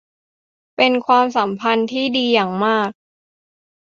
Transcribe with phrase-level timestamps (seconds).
[0.75, 2.89] เป็นความสัมพันธ์ที่ดีอย่างมาก